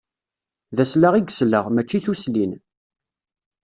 [0.75, 2.51] D aslaɣ i yesleɣ, mačči tuslin.